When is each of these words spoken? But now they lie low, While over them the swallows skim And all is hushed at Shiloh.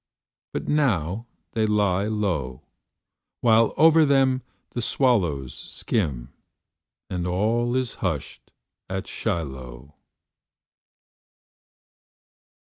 But 0.51 0.67
now 0.67 1.27
they 1.51 1.67
lie 1.67 2.05
low, 2.07 2.63
While 3.41 3.71
over 3.77 4.03
them 4.03 4.41
the 4.71 4.81
swallows 4.81 5.53
skim 5.53 6.33
And 7.07 7.27
all 7.27 7.75
is 7.75 7.93
hushed 8.01 8.49
at 8.89 9.05
Shiloh. 9.05 9.93